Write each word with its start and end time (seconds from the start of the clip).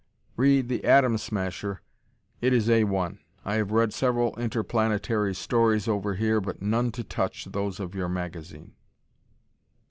Re 0.35 0.61
"The 0.63 0.83
Atom 0.83 1.19
Smasher," 1.19 1.83
it 2.41 2.53
is 2.53 2.71
A 2.71 2.85
1. 2.85 3.19
I 3.45 3.55
have 3.57 3.69
read 3.69 3.93
several 3.93 4.33
interplanetary 4.39 5.35
stories 5.35 5.87
over 5.87 6.15
here 6.15 6.41
but 6.41 6.59
none 6.59 6.91
to 6.93 7.03
touch 7.03 7.45
those 7.45 7.79
of 7.79 7.93
your 7.93 8.09
magazine. 8.09 8.73